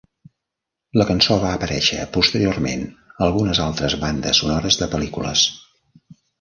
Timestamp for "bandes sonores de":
4.07-4.93